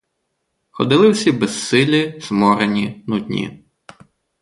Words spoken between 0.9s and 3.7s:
всі безсилі, зморені, нудні.